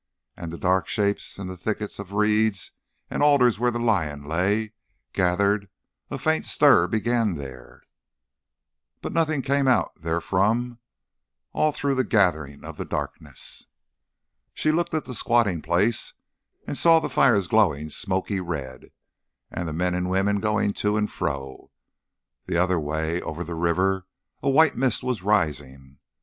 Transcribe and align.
And 0.35 0.51
the 0.51 0.57
dark 0.57 0.87
shapes 0.87 1.37
in 1.37 1.45
the 1.45 1.55
thicket 1.55 1.99
of 1.99 2.11
reeds 2.11 2.71
and 3.11 3.21
alders 3.21 3.59
where 3.59 3.69
the 3.69 3.77
lion 3.77 4.23
lay, 4.25 4.73
gathered, 5.13 5.69
and 6.09 6.17
a 6.17 6.17
faint 6.19 6.47
stir 6.47 6.87
began 6.87 7.35
there. 7.35 7.83
But 9.03 9.13
nothing 9.13 9.43
came 9.43 9.67
out 9.67 9.93
therefrom 9.99 10.79
all 11.53 11.71
through 11.71 11.93
the 11.93 12.03
gathering 12.03 12.63
of 12.65 12.77
the 12.77 12.83
darkness. 12.83 13.67
She 14.55 14.71
looked 14.71 14.95
at 14.95 15.05
the 15.05 15.13
squatting 15.13 15.61
place 15.61 16.13
and 16.65 16.75
saw 16.75 16.99
the 16.99 17.07
fires 17.07 17.47
glowing 17.47 17.91
smoky 17.91 18.39
red, 18.41 18.89
and 19.51 19.67
the 19.67 19.71
men 19.73 19.93
and 19.93 20.09
women 20.09 20.39
going 20.39 20.73
to 20.81 20.97
and 20.97 21.11
fro. 21.11 21.69
The 22.45 22.57
other 22.57 22.79
way, 22.79 23.21
over 23.21 23.43
the 23.43 23.53
river, 23.53 24.07
a 24.41 24.49
white 24.49 24.75
mist 24.75 25.03
was 25.03 25.21
rising. 25.21 25.99